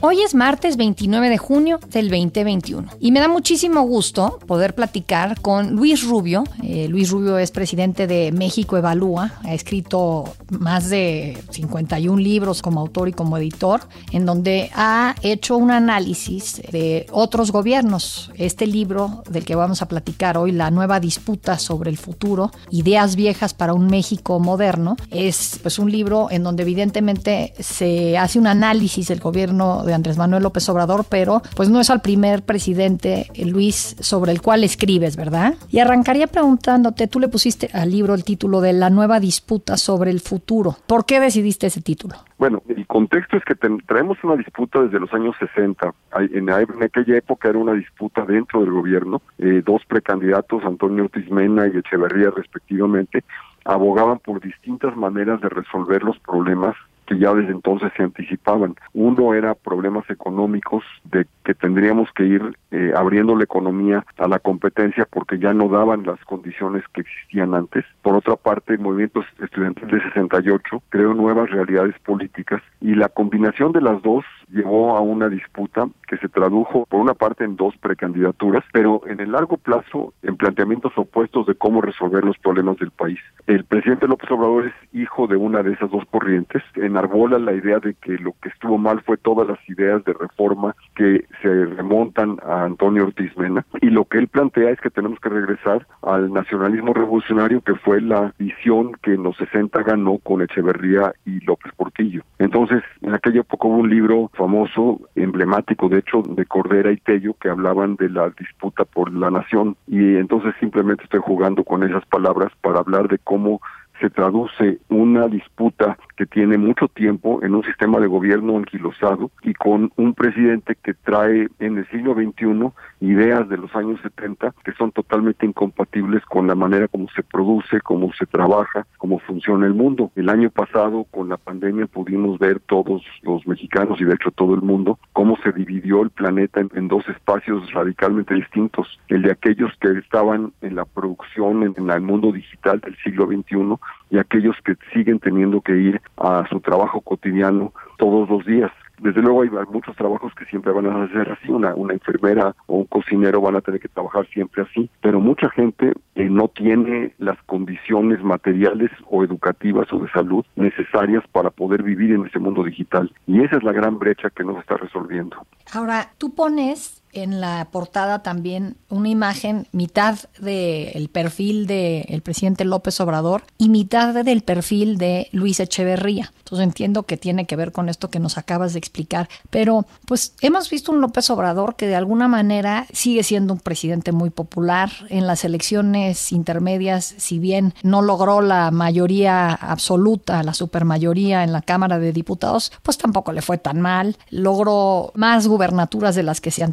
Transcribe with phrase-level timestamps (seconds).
[0.00, 5.40] Hoy es martes 29 de junio del 2021 y me da muchísimo gusto poder platicar
[5.40, 6.44] con Luis Rubio.
[6.62, 12.78] Eh, Luis Rubio es presidente de México Evalúa, ha escrito más de 51 libros como
[12.78, 13.80] autor y como editor,
[14.12, 18.30] en donde ha hecho un análisis de otros gobiernos.
[18.36, 23.16] Este libro del que vamos a platicar hoy, La nueva disputa sobre el futuro, ideas
[23.16, 28.46] viejas para un México moderno, es pues un libro en donde evidentemente se hace un
[28.46, 33.26] análisis del gobierno de Andrés Manuel López Obrador, pero pues no es al primer presidente,
[33.34, 35.54] eh, Luis, sobre el cual escribes, ¿verdad?
[35.70, 40.10] Y arrancaría preguntándote, tú le pusiste al libro el título de La nueva disputa sobre
[40.10, 40.76] el futuro.
[40.86, 42.14] ¿Por qué decidiste ese título?
[42.38, 45.92] Bueno, el contexto es que traemos una disputa desde los años 60.
[46.32, 49.22] En, aquella época era una disputa dentro del gobierno.
[49.38, 53.24] Eh, dos precandidatos, Antonio Ortiz Mena y Echeverría respectivamente,
[53.64, 56.76] abogaban por distintas maneras de resolver los problemas
[57.08, 58.74] que ya desde entonces se anticipaban.
[58.92, 64.38] Uno era problemas económicos, de que tendríamos que ir eh, abriendo la economía a la
[64.38, 67.84] competencia porque ya no daban las condiciones que existían antes.
[68.02, 73.72] Por otra parte, el movimiento estudiantil de 68 creó nuevas realidades políticas y la combinación
[73.72, 77.76] de las dos llevó a una disputa que se tradujo por una parte en dos
[77.78, 82.90] precandidaturas, pero en el largo plazo en planteamientos opuestos de cómo resolver los problemas del
[82.90, 83.18] país.
[83.46, 86.62] El presidente López Obrador es hijo de una de esas dos corrientes.
[86.98, 90.74] Enarbola la idea de que lo que estuvo mal fue todas las ideas de reforma
[90.96, 95.20] que se remontan a Antonio Ortiz Mena y lo que él plantea es que tenemos
[95.20, 100.42] que regresar al nacionalismo revolucionario que fue la visión que en los 60 ganó con
[100.42, 102.22] Echeverría y López Portillo.
[102.40, 107.34] Entonces, en aquella época hubo un libro famoso, emblemático de hecho, de Cordera y Tello
[107.40, 112.04] que hablaban de la disputa por la nación y entonces simplemente estoy jugando con esas
[112.06, 113.60] palabras para hablar de cómo
[114.00, 119.54] se traduce una disputa que tiene mucho tiempo en un sistema de gobierno anquilosado y
[119.54, 124.72] con un presidente que trae en el siglo XXI ideas de los años 70 que
[124.72, 129.74] son totalmente incompatibles con la manera como se produce, cómo se trabaja, cómo funciona el
[129.74, 130.10] mundo.
[130.16, 134.56] El año pasado con la pandemia pudimos ver todos los mexicanos y de hecho todo
[134.56, 139.70] el mundo cómo se dividió el planeta en, dos espacios radicalmente distintos, el de aquellos
[139.80, 143.76] que estaban en la producción en, en el mundo digital del siglo XXI
[144.10, 148.72] y aquellos que siguen teniendo que ir a su trabajo cotidiano todos los días.
[149.00, 152.78] Desde luego hay muchos trabajos que siempre van a ser así, una, una enfermera o
[152.78, 157.14] un cocinero van a tener que trabajar siempre así, pero mucha gente eh, no tiene
[157.18, 162.64] las condiciones materiales o educativas o de salud necesarias para poder vivir en ese mundo
[162.64, 163.12] digital.
[163.26, 165.36] Y esa es la gran brecha que nos está resolviendo.
[165.72, 173.00] Ahora, tú pones en la portada también una imagen mitad del perfil del presidente López
[173.00, 176.32] Obrador y mitad del perfil de Luis Echeverría.
[176.38, 180.34] Entonces entiendo que tiene que ver con esto que nos acabas de explicar, pero pues
[180.40, 184.90] hemos visto un López Obrador que de alguna manera sigue siendo un presidente muy popular
[185.10, 191.62] en las elecciones intermedias, si bien no logró la mayoría absoluta, la supermayoría en la
[191.62, 196.50] Cámara de Diputados, pues tampoco le fue tan mal, logró más gubernaturas de las que
[196.50, 196.64] se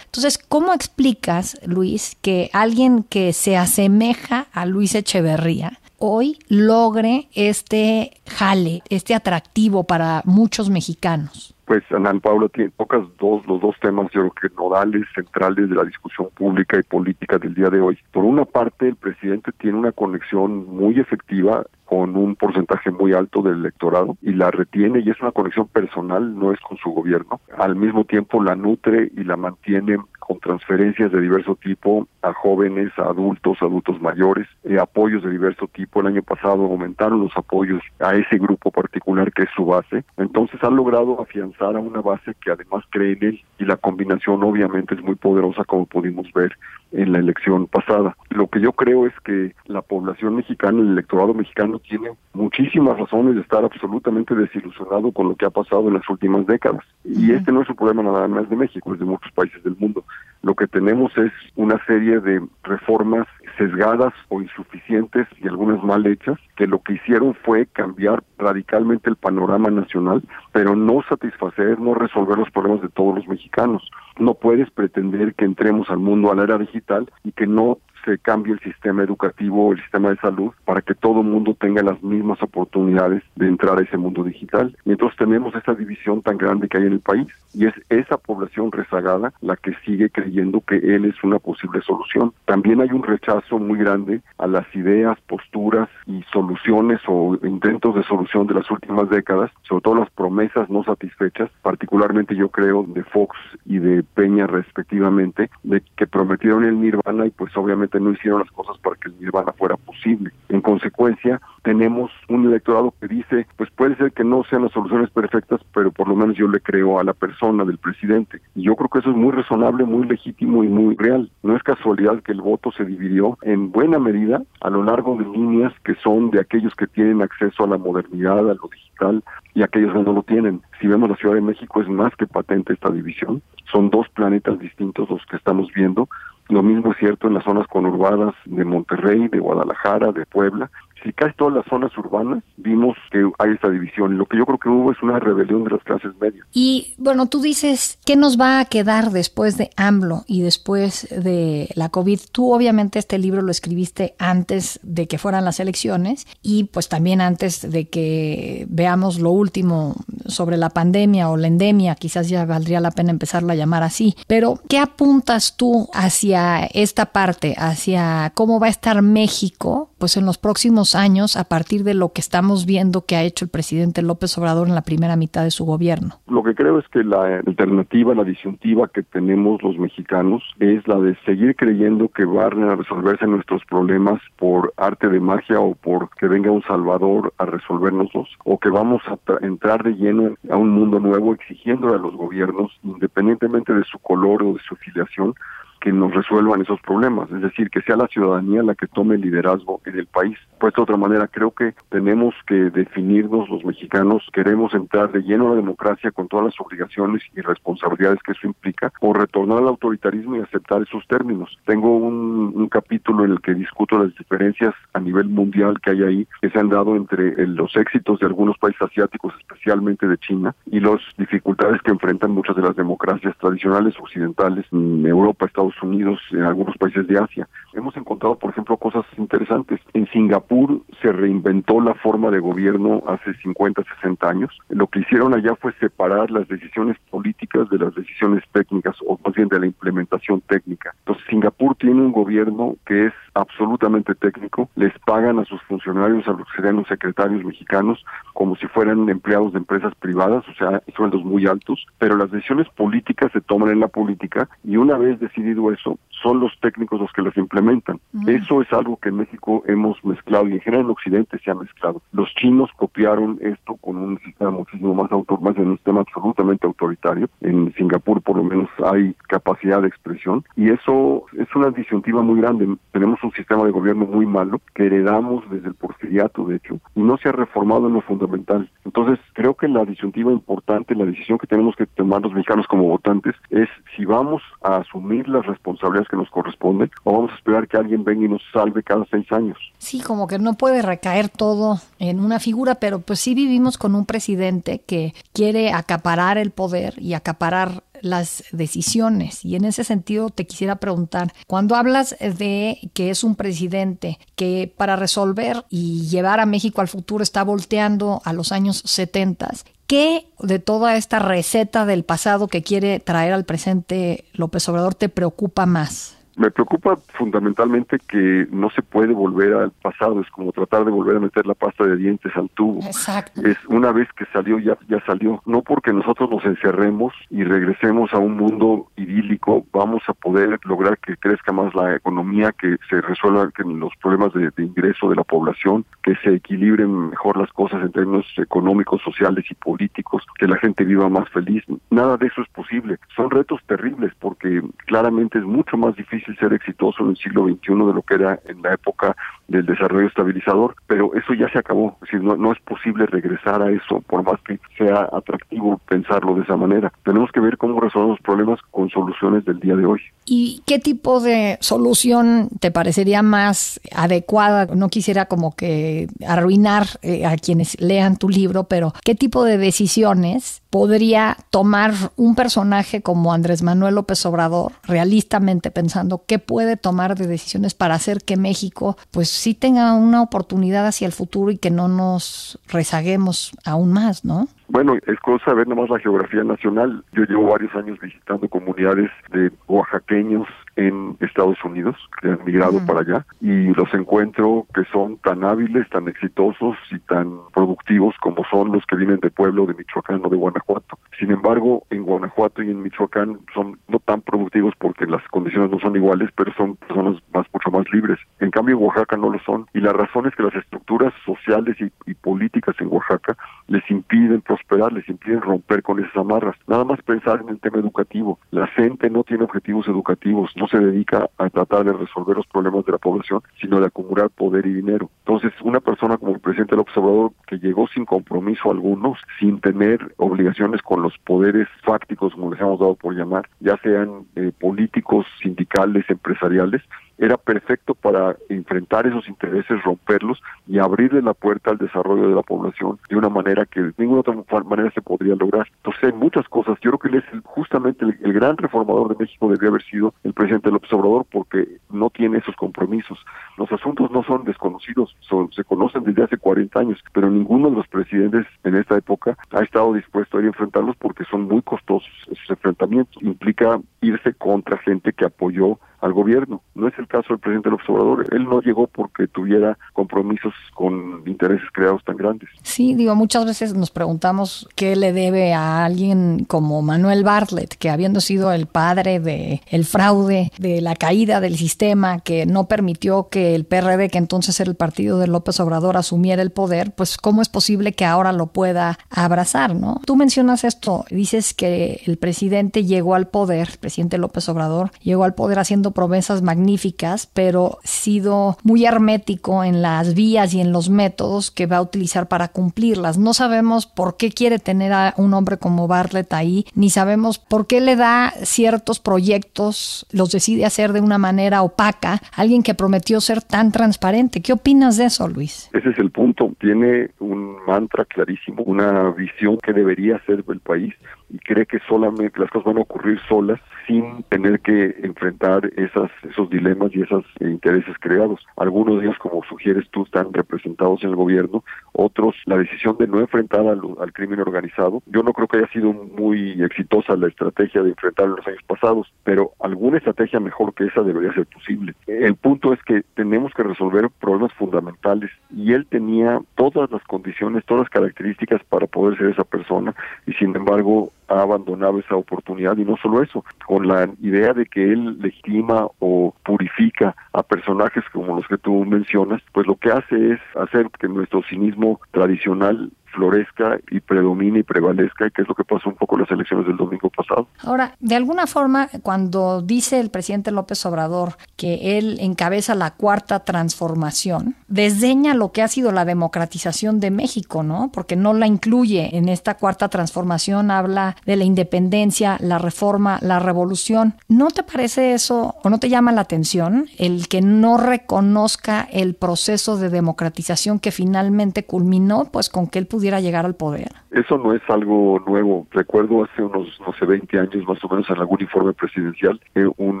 [0.06, 8.17] entonces, ¿cómo explicas, Luis, que alguien que se asemeja a Luis Echeverría hoy logre este
[8.28, 11.54] jale, este atractivo para muchos mexicanos?
[11.68, 15.76] pues Ana Paula tiene, tocas dos, los dos temas yo creo que nodales, centrales de
[15.76, 17.98] la discusión pública y política del día de hoy.
[18.10, 23.42] Por una parte, el presidente tiene una conexión muy efectiva con un porcentaje muy alto
[23.42, 27.40] del electorado y la retiene y es una conexión personal, no es con su gobierno.
[27.58, 32.92] Al mismo tiempo la nutre y la mantiene con transferencias de diverso tipo a jóvenes,
[32.98, 36.00] a adultos, adultos mayores, eh, apoyos de diverso tipo.
[36.00, 40.04] El año pasado aumentaron los apoyos a ese grupo particular que es su base.
[40.16, 44.42] Entonces ha logrado afianzar a una base que además cree en él y la combinación
[44.42, 46.52] obviamente es muy poderosa como pudimos ver
[46.92, 48.16] en la elección pasada.
[48.30, 53.34] Lo que yo creo es que la población mexicana, el electorado mexicano tiene muchísimas razones
[53.34, 56.84] de estar absolutamente desilusionado con lo que ha pasado en las últimas décadas.
[57.04, 59.76] Y este no es un problema nada más de México, es de muchos países del
[59.78, 60.04] mundo.
[60.42, 63.26] Lo que tenemos es una serie de reformas
[63.56, 69.16] sesgadas o insuficientes y algunas mal hechas, que lo que hicieron fue cambiar radicalmente el
[69.16, 73.90] panorama nacional, pero no satisfacer, no resolver los problemas de todos los mexicanos.
[74.18, 78.18] No puedes pretender que entremos al mundo a la era digital y que no se
[78.18, 82.02] cambie el sistema educativo, el sistema de salud, para que todo el mundo tenga las
[82.02, 84.74] mismas oportunidades de entrar a ese mundo digital.
[84.86, 88.72] Entonces tenemos esa división tan grande que hay en el país y es esa población
[88.72, 92.32] rezagada la que sigue creyendo que él es una posible solución.
[92.46, 98.04] También hay un rechazo muy grande a las ideas, posturas y soluciones o intentos de
[98.04, 103.04] solución de las últimas décadas, sobre todo las promesas no satisfechas, particularmente yo creo de
[103.04, 108.40] Fox y de Peña respectivamente, de que prometieron el nirvana y pues obviamente no hicieron
[108.40, 110.30] las cosas para que el nirvana fuera posible.
[110.48, 115.10] En consecuencia, tenemos un electorado que dice, pues puede ser que no sean las soluciones
[115.10, 118.40] perfectas, pero por lo menos yo le creo a la persona del presidente.
[118.54, 121.30] Y yo creo que eso es muy razonable, muy legítimo y muy real.
[121.42, 125.24] No es casualidad que el voto se dividió en buena medida a lo largo de
[125.24, 129.22] líneas que son de aquellos que tienen acceso a la modernidad, a lo digital,
[129.54, 130.62] y aquellos que no lo tienen.
[130.80, 133.42] Si vemos la Ciudad de México es más que patente esta división.
[133.72, 136.08] Son dos planetas distintos los que estamos viendo.
[136.48, 140.70] Lo mismo es cierto en las zonas conurbadas de Monterrey, de Guadalajara, de Puebla,
[141.02, 144.18] si casi todas las zonas urbanas vimos que hay esta división.
[144.18, 146.46] Lo que yo creo que hubo es una rebelión de las clases medias.
[146.52, 151.68] Y bueno, tú dices, ¿qué nos va a quedar después de AMLO y después de
[151.74, 152.20] la COVID?
[152.32, 157.20] Tú obviamente este libro lo escribiste antes de que fueran las elecciones y pues también
[157.20, 159.96] antes de que veamos lo último
[160.26, 164.14] sobre la pandemia o la endemia, quizás ya valdría la pena empezarlo a llamar así.
[164.26, 170.24] Pero, ¿qué apuntas tú hacia esta parte, hacia cómo va a estar México, pues en
[170.24, 174.02] los próximos años a partir de lo que estamos viendo que ha hecho el presidente
[174.02, 176.20] López Obrador en la primera mitad de su gobierno?
[176.28, 180.98] Lo que creo es que la alternativa, la disyuntiva que tenemos los mexicanos es la
[180.98, 186.10] de seguir creyendo que van a resolverse nuestros problemas por arte de magia o por
[186.18, 190.70] que venga un salvador a resolvernoslos o que vamos a entrar de lleno a un
[190.70, 195.34] mundo nuevo exigiendo a los gobiernos, independientemente de su color o de su filiación,
[195.80, 199.22] que nos resuelvan esos problemas, es decir, que sea la ciudadanía la que tome el
[199.22, 200.36] liderazgo en el país.
[200.58, 205.46] Pues de otra manera, creo que tenemos que definirnos los mexicanos, queremos entrar de lleno
[205.46, 209.68] a la democracia con todas las obligaciones y responsabilidades que eso implica, o retornar al
[209.68, 211.56] autoritarismo y aceptar esos términos.
[211.64, 216.28] Tengo un, capítulo en el que discuto las diferencias a nivel mundial que hay ahí,
[216.42, 220.80] que se han dado entre los éxitos de algunos países asiáticos, especialmente de China, y
[220.80, 226.42] las dificultades que enfrentan muchas de las democracias tradicionales occidentales en Europa, Estados Unidos, en
[226.42, 227.48] algunos países de Asia.
[227.74, 229.80] Hemos encontrado, por ejemplo, cosas interesantes.
[229.94, 234.58] En Singapur se reinventó la forma de gobierno hace 50, 60 años.
[234.68, 239.34] Lo que hicieron allá fue separar las decisiones políticas de las decisiones técnicas, o más
[239.34, 240.94] bien de la implementación técnica.
[241.00, 246.32] Entonces, Singapur tiene un gobierno que es absolutamente técnico, les pagan a sus funcionarios, a
[246.32, 248.04] los que serían los secretarios mexicanos,
[248.34, 252.68] como si fueran empleados de empresas privadas, o sea, sueldos muy altos, pero las decisiones
[252.70, 257.12] políticas se toman en la política y una vez decidido eso, son los técnicos los
[257.12, 258.00] que las implementan.
[258.26, 261.54] Eso es algo que en México hemos mezclado y en general en Occidente se ha
[261.54, 262.02] mezclado.
[262.12, 266.66] Los chinos copiaron esto con un sistema muchísimo más autor, más en un sistema absolutamente
[266.66, 267.28] autoritario.
[267.40, 272.40] En Singapur por lo menos hay capacidad de expresión y eso es una disyuntiva muy
[272.40, 272.68] grande.
[272.92, 277.02] Tenemos un sistema de gobierno muy malo que heredamos desde el porfiriato, de hecho, y
[277.02, 278.70] no se ha reformado en lo fundamental.
[278.84, 282.84] Entonces, creo que la disyuntiva importante, la decisión que tenemos que tomar los mexicanos como
[282.84, 287.68] votantes es si vamos a asumir las responsabilidades que nos corresponden o vamos a esperar
[287.68, 289.58] que alguien venga y nos salve cada seis años.
[289.78, 293.94] Sí, como que no puede recaer todo en una figura, pero pues sí vivimos con
[293.94, 299.44] un presidente que quiere acaparar el poder y acaparar las decisiones.
[299.44, 304.72] Y en ese sentido te quisiera preguntar, cuando hablas de que es un presidente que
[304.76, 309.50] para resolver y llevar a México al futuro está volteando a los años 70,
[309.86, 315.08] ¿qué de toda esta receta del pasado que quiere traer al presente López Obrador te
[315.08, 316.17] preocupa más?
[316.38, 321.16] Me preocupa fundamentalmente que no se puede volver al pasado, es como tratar de volver
[321.16, 322.80] a meter la pasta de dientes al tubo.
[322.86, 323.42] Exacto.
[323.44, 328.12] Es una vez que salió ya ya salió, no porque nosotros nos encerremos y regresemos
[328.12, 333.00] a un mundo idílico, vamos a poder lograr que crezca más la economía, que se
[333.00, 337.82] resuelvan los problemas de, de ingreso de la población, que se equilibren mejor las cosas
[337.82, 341.64] en términos económicos, sociales y políticos, que la gente viva más feliz.
[341.90, 342.98] Nada de eso es posible.
[343.14, 345.96] Son retos terribles porque claramente es mucho más
[346.28, 349.16] difícil ser exitoso en el siglo XXI de lo que era en la época
[349.48, 353.70] del desarrollo estabilizador, pero eso ya se acabó, es no, no es posible regresar a
[353.70, 356.92] eso, por más que sea atractivo pensarlo de esa manera.
[357.02, 360.00] Tenemos que ver cómo resolver los problemas con soluciones del día de hoy.
[360.26, 364.66] ¿Y qué tipo de solución te parecería más adecuada?
[364.74, 369.56] No quisiera como que arruinar eh, a quienes lean tu libro, pero ¿qué tipo de
[369.56, 377.14] decisiones podría tomar un personaje como Andrés Manuel López Obrador, realistamente pensando qué puede tomar
[377.14, 381.58] de decisiones para hacer que México pues sí tenga una oportunidad hacia el futuro y
[381.58, 384.48] que no nos rezaguemos aún más, ¿no?
[384.68, 387.04] Bueno, es cosa ver nomás la geografía nacional.
[387.12, 390.46] Yo llevo varios años visitando comunidades de oaxaqueños
[390.78, 395.88] en Estados Unidos que han migrado para allá y los encuentro que son tan hábiles,
[395.90, 400.28] tan exitosos y tan productivos como son los que vienen de pueblo de Michoacán o
[400.28, 400.98] de Guanajuato.
[401.18, 405.80] Sin embargo, en Guanajuato y en Michoacán son no tan productivos porque las condiciones no
[405.80, 408.18] son iguales, pero son personas más mucho más libres.
[408.38, 411.76] En cambio, en Oaxaca no lo son y la razón es que las estructuras sociales
[411.80, 416.54] y, y políticas en Oaxaca les impiden prosperar, les impiden romper con esas amarras.
[416.68, 418.38] Nada más pensar en el tema educativo.
[418.52, 422.84] La gente no tiene objetivos educativos, no se dedica a tratar de resolver los problemas
[422.84, 425.10] de la población, sino de acumular poder y dinero.
[425.20, 430.14] Entonces, una persona como el presidente del observador que llegó sin compromiso alguno, sin tener
[430.16, 435.26] obligaciones con los poderes fácticos, como les hemos dado por llamar, ya sean eh, políticos,
[435.42, 436.82] sindicales, empresariales,
[437.18, 442.42] era perfecto para enfrentar esos intereses, romperlos y abrirle la puerta al desarrollo de la
[442.42, 445.66] población de una manera que de ninguna otra manera se podría lograr.
[445.78, 446.78] Entonces hay muchas cosas.
[446.80, 450.32] Yo creo que él es justamente el, gran reformador de México debería haber sido el
[450.32, 453.18] presidente López Obrador porque no tiene esos compromisos.
[453.56, 457.76] Los asuntos no son desconocidos, son, se conocen desde hace 40 años, pero ninguno de
[457.76, 462.50] los presidentes en esta época ha estado dispuesto a enfrentarlos porque son muy costosos esos
[462.50, 463.20] enfrentamientos.
[463.22, 466.62] Implica irse contra gente que apoyó al gobierno.
[466.74, 468.26] No es el caso del presidente López Obrador.
[468.32, 472.48] Él no llegó porque tuviera compromisos con intereses creados tan grandes.
[472.62, 477.90] Sí, digo, muchas veces nos preguntamos qué le debe a alguien como Manuel Bartlett, que
[477.90, 483.54] habiendo sido el padre de fraude, de la caída del sistema, que no permitió que
[483.54, 487.42] el PRD, que entonces era el partido de López Obrador, asumiera el poder, pues cómo
[487.42, 490.00] es posible que ahora lo pueda abrazar, ¿no?
[490.04, 495.24] Tú mencionas esto, dices que el presidente llegó al poder, el presidente López Obrador, llegó
[495.24, 500.90] al poder haciendo promesas magníficas, pero sido muy hermético en las vías y en los
[500.90, 503.18] métodos que va a utilizar para cumplirlas.
[503.18, 507.66] No sabemos por qué quiere tener a un hombre como Bartlett ahí, ni sabemos por
[507.66, 513.20] qué le da ciertos proyectos, los decide hacer de una manera opaca, alguien que prometió
[513.20, 514.42] ser tan transparente.
[514.42, 515.70] ¿Qué opinas de eso, Luis?
[515.72, 516.52] Ese es el punto.
[516.60, 520.94] Tiene un mantra clarísimo, una visión que debería ser el país
[521.30, 526.10] y cree que solamente las cosas van a ocurrir solas sin tener que enfrentar esas,
[526.22, 528.46] esos dilemas y esos intereses creados.
[528.56, 533.06] Algunos de ellos, como sugieres tú, están representados en el gobierno, otros la decisión de
[533.06, 535.02] no enfrentar al, al crimen organizado.
[535.06, 538.62] Yo no creo que haya sido muy exitosa la estrategia de enfrentar en los años
[538.66, 541.94] pasados, pero alguna estrategia mejor que esa debería ser posible.
[542.06, 547.64] El punto es que tenemos que resolver problemas fundamentales y él tenía todas las condiciones,
[547.64, 549.94] todas las características para poder ser esa persona
[550.26, 554.66] y sin embargo ha abandonado esa oportunidad y no solo eso, con la idea de
[554.66, 559.90] que él legitima o purifica a personajes como los que tú mencionas, pues lo que
[559.90, 565.48] hace es hacer que nuestro cinismo tradicional florezca y predomine y prevalezca, y que es
[565.48, 567.48] lo que pasó un poco en las elecciones del domingo pasado.
[567.62, 573.44] Ahora, de alguna forma, cuando dice el presidente López Obrador que él encabeza la cuarta
[573.44, 577.90] transformación, desdeña lo que ha sido la democratización de México, ¿no?
[577.92, 583.38] Porque no la incluye en esta cuarta transformación, habla de la independencia, la reforma, la
[583.38, 584.14] revolución.
[584.28, 589.14] ¿No te parece eso o no te llama la atención el que no reconozca el
[589.14, 593.92] proceso de democratización que finalmente culminó pues con que él pudiera llegar al poder?
[594.10, 595.66] Eso no es algo nuevo.
[595.70, 599.68] Recuerdo hace unos, no sé, 20 años más o menos en algún informe presidencial, que
[599.76, 600.00] un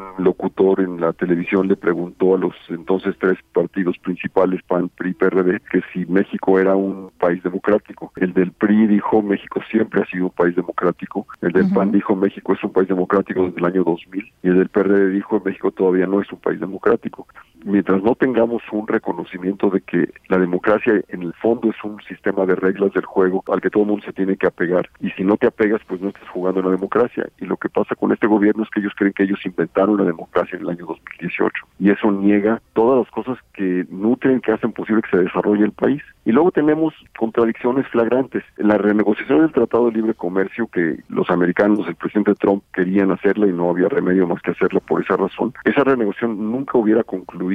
[0.18, 5.60] locutor en la televisión le preguntó a los entonces tres partidos principales, PAN, PRI, PRD,
[5.70, 8.12] que si México era un país democrático.
[8.16, 11.26] El del PRI dijo México siempre ha sido un país democrático.
[11.40, 14.32] El del PAN dijo México es un país democrático desde el año 2000.
[14.42, 17.26] Y el del PRD dijo México todavía no es un país democrático.
[17.64, 22.46] Mientras no tengamos un reconocimiento de que la democracia en el fondo es un sistema
[22.46, 24.88] de reglas del juego al que todo el mundo se tiene que apegar.
[25.00, 27.28] Y si no te apegas, pues no estás jugando en la democracia.
[27.40, 30.04] Y lo que pasa con este gobierno es que ellos creen que ellos inventaron la
[30.04, 31.66] democracia en el año 2018.
[31.80, 35.72] Y eso niega todas las cosas que nutren, que hacen posible que se desarrolle el
[35.72, 36.02] país.
[36.24, 38.44] Y luego tenemos contradicciones flagrantes.
[38.56, 43.46] La renegociación del Tratado de Libre Comercio que los americanos, el presidente Trump, querían hacerla
[43.46, 45.54] y no había remedio más que hacerla por esa razón.
[45.64, 47.47] Esa renegociación nunca hubiera concluido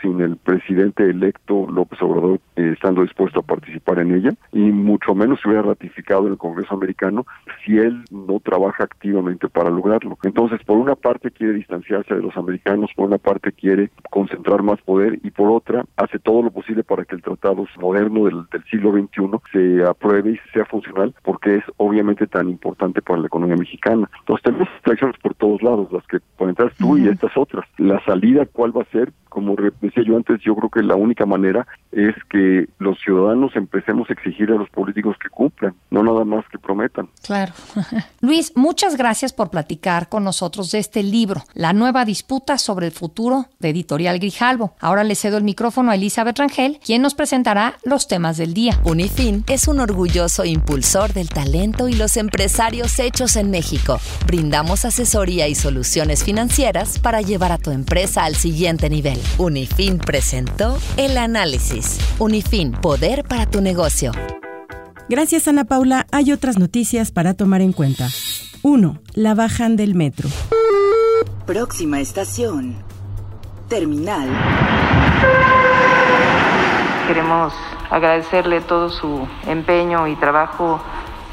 [0.00, 5.14] sin el presidente electo López Obrador eh, estando dispuesto a participar en ella y mucho
[5.14, 7.26] menos se hubiera ratificado en el Congreso americano
[7.64, 10.18] si él no trabaja activamente para lograrlo.
[10.22, 14.80] Entonces, por una parte quiere distanciarse de los americanos, por una parte quiere concentrar más
[14.82, 18.64] poder y por otra hace todo lo posible para que el tratado moderno del, del
[18.64, 23.56] siglo XXI se apruebe y sea funcional porque es obviamente tan importante para la economía
[23.56, 24.08] mexicana.
[24.20, 27.64] Entonces tenemos distracciones por todos lados, las que entrar tú y estas otras.
[27.78, 29.12] La salida, ¿cuál va a ser?
[29.40, 34.10] Como decía yo antes, yo creo que la única manera es que los ciudadanos empecemos
[34.10, 37.08] a exigir a los políticos que cumplan, no nada más que prometan.
[37.24, 37.54] Claro.
[38.20, 42.92] Luis, muchas gracias por platicar con nosotros de este libro, La nueva disputa sobre el
[42.92, 44.74] futuro de Editorial Grijalvo.
[44.78, 48.78] Ahora le cedo el micrófono a Elizabeth Rangel, quien nos presentará los temas del día.
[48.84, 54.00] Unifin es un orgulloso impulsor del talento y los empresarios hechos en México.
[54.26, 59.18] Brindamos asesoría y soluciones financieras para llevar a tu empresa al siguiente nivel.
[59.38, 61.98] Unifin presentó el análisis.
[62.18, 64.12] Unifin, poder para tu negocio.
[65.08, 68.08] Gracias Ana Paula, hay otras noticias para tomar en cuenta.
[68.62, 69.00] 1.
[69.14, 70.28] La bajan del metro.
[71.46, 72.76] Próxima estación.
[73.68, 74.28] Terminal.
[77.08, 77.52] Queremos
[77.90, 80.80] agradecerle todo su empeño y trabajo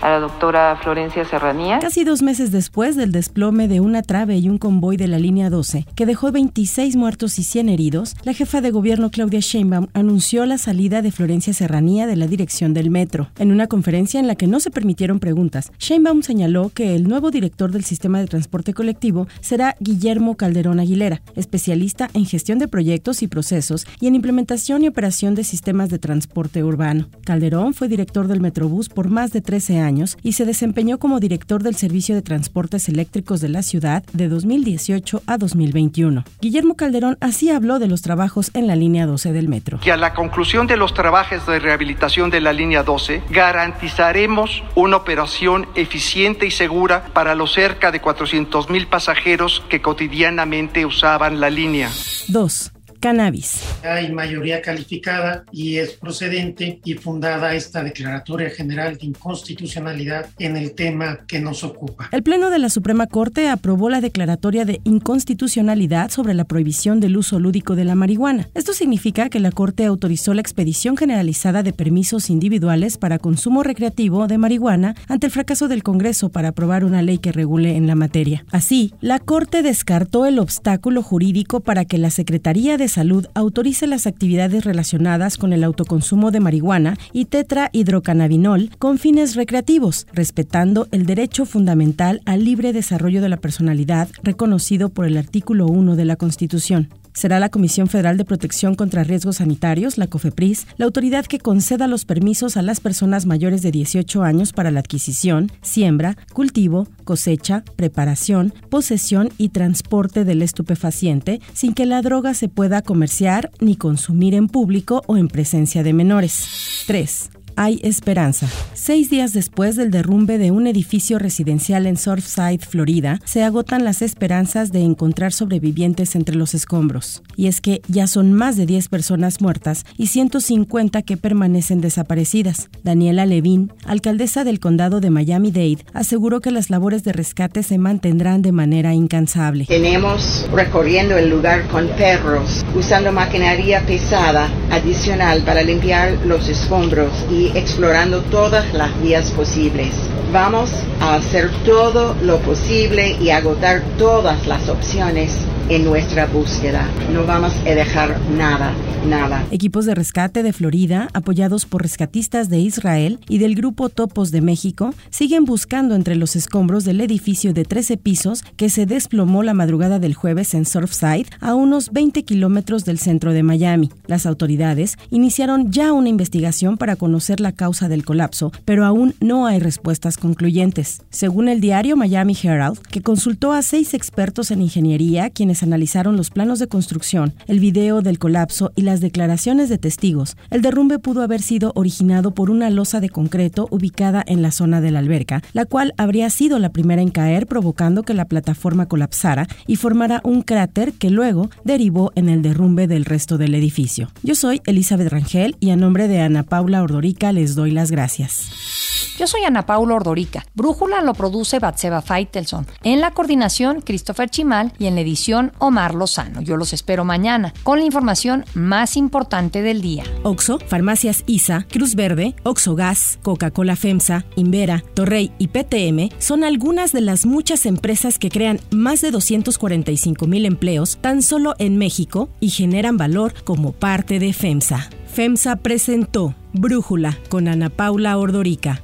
[0.01, 1.79] a la doctora Florencia Serranía.
[1.79, 5.49] Casi dos meses después del desplome de una trave y un convoy de la línea
[5.49, 10.45] 12, que dejó 26 muertos y 100 heridos, la jefa de gobierno Claudia Sheinbaum anunció
[10.45, 13.29] la salida de Florencia Serranía de la dirección del metro.
[13.37, 17.31] En una conferencia en la que no se permitieron preguntas, Sheinbaum señaló que el nuevo
[17.31, 23.23] director del sistema de transporte colectivo será Guillermo Calderón Aguilera, especialista en gestión de proyectos
[23.23, 27.07] y procesos y en implementación y operación de sistemas de transporte urbano.
[27.25, 31.19] Calderón fue director del Metrobús por más de 13 años años y se desempeñó como
[31.19, 36.23] director del Servicio de Transportes Eléctricos de la ciudad de 2018 a 2021.
[36.41, 39.79] Guillermo Calderón así habló de los trabajos en la línea 12 del metro.
[39.79, 44.97] Que a la conclusión de los trabajos de rehabilitación de la línea 12 garantizaremos una
[44.97, 51.49] operación eficiente y segura para los cerca de 400 mil pasajeros que cotidianamente usaban la
[51.49, 51.89] línea.
[52.27, 53.61] 2 cannabis.
[53.83, 60.73] Hay mayoría calificada y es procedente y fundada esta Declaratoria General de Inconstitucionalidad en el
[60.73, 62.09] tema que nos ocupa.
[62.11, 67.17] El Pleno de la Suprema Corte aprobó la Declaratoria de Inconstitucionalidad sobre la prohibición del
[67.17, 68.49] uso lúdico de la marihuana.
[68.53, 74.27] Esto significa que la Corte autorizó la expedición generalizada de permisos individuales para consumo recreativo
[74.27, 77.95] de marihuana ante el fracaso del Congreso para aprobar una ley que regule en la
[77.95, 78.45] materia.
[78.51, 84.07] Así, la Corte descartó el obstáculo jurídico para que la Secretaría de Salud autorice las
[84.07, 91.45] actividades relacionadas con el autoconsumo de marihuana y tetrahidrocannabinol con fines recreativos, respetando el derecho
[91.45, 96.89] fundamental al libre desarrollo de la personalidad reconocido por el artículo 1 de la Constitución
[97.17, 101.87] será la Comisión Federal de Protección contra Riesgos Sanitarios, la COFEPRIS, la autoridad que conceda
[101.87, 107.63] los permisos a las personas mayores de 18 años para la adquisición, siembra, cultivo, cosecha,
[107.75, 114.35] preparación, posesión y transporte del estupefaciente sin que la droga se pueda comerciar ni consumir
[114.35, 116.83] en público o en presencia de menores.
[116.85, 118.47] 3 hay esperanza.
[118.73, 124.01] Seis días después del derrumbe de un edificio residencial en Surfside, Florida, se agotan las
[124.01, 127.23] esperanzas de encontrar sobrevivientes entre los escombros.
[127.35, 132.69] Y es que ya son más de 10 personas muertas y 150 que permanecen desaparecidas.
[132.83, 138.43] Daniela Levin, alcaldesa del condado de Miami-Dade, aseguró que las labores de rescate se mantendrán
[138.43, 139.65] de manera incansable.
[139.65, 147.46] Tenemos recorriendo el lugar con perros, usando maquinaria pesada adicional para limpiar los escombros y
[147.55, 149.93] explorando todas las vías posibles.
[150.31, 156.89] Vamos a hacer todo lo posible y agotar todas las opciones en nuestra búsqueda.
[157.11, 158.73] No vamos a dejar nada,
[159.05, 159.45] nada.
[159.51, 164.41] Equipos de rescate de Florida, apoyados por rescatistas de Israel y del grupo Topos de
[164.41, 169.53] México, siguen buscando entre los escombros del edificio de 13 pisos que se desplomó la
[169.53, 173.89] madrugada del jueves en Surfside, a unos 20 kilómetros del centro de Miami.
[174.07, 179.45] Las autoridades iniciaron ya una investigación para conocer la causa del colapso, pero aún no
[179.45, 181.01] hay respuestas concluyentes.
[181.09, 185.29] Según el diario Miami Herald, que consultó a seis expertos en ingeniería
[185.63, 190.61] analizaron los planos de construcción, el video del colapso y las declaraciones de testigos, el
[190.61, 194.91] derrumbe pudo haber sido originado por una losa de concreto ubicada en la zona de
[194.91, 199.47] la alberca, la cual habría sido la primera en caer provocando que la plataforma colapsara
[199.65, 204.09] y formara un cráter que luego derivó en el derrumbe del resto del edificio.
[204.23, 208.86] Yo soy Elizabeth Rangel y a nombre de Ana Paula Ordorica les doy las gracias.
[209.17, 210.45] Yo soy Ana Paula Ordorica.
[210.53, 212.67] Brújula lo produce Batseba Feitelson.
[212.83, 216.41] En la coordinación, Christopher Chimal y en la edición, Omar Lozano.
[216.41, 220.03] Yo los espero mañana con la información más importante del día.
[220.21, 226.91] Oxo, Farmacias ISA, Cruz Verde, Oxo Gas, Coca-Cola FEMSA, Invera, Torrey y PTM son algunas
[226.91, 232.29] de las muchas empresas que crean más de 245 mil empleos tan solo en México
[232.39, 234.91] y generan valor como parte de FEMSA.
[235.11, 238.83] FEMSA presentó Brújula con Ana Paula Ordorica,